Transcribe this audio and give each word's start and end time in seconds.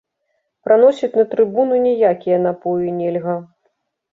Праносіць 0.69 1.09
на 1.19 1.25
трыбуны 1.35 1.75
ніякія 1.83 2.41
напоі 2.47 2.97
нельга. 2.99 3.37